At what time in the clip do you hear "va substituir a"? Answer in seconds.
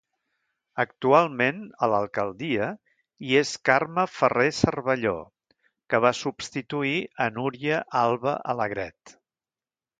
6.09-7.31